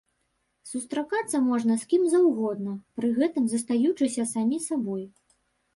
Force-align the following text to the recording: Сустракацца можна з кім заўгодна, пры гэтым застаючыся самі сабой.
Сустракацца 0.69 1.41
можна 1.51 1.77
з 1.81 1.89
кім 1.91 2.09
заўгодна, 2.15 2.71
пры 3.01 3.07
гэтым 3.19 3.43
застаючыся 3.53 4.31
самі 4.35 4.57
сабой. 4.71 5.03